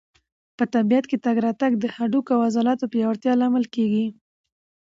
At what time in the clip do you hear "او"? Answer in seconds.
2.35-2.41